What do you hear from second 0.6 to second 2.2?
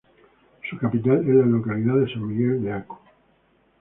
Su capital es la localidad de